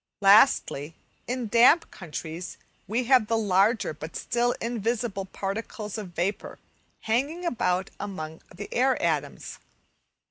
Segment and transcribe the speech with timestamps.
[0.19, 0.95] Lastly,
[1.27, 2.57] in damp countries
[2.87, 6.57] we have the larger but still invisible particles of vapour
[7.01, 9.59] hanging about among the air atoms.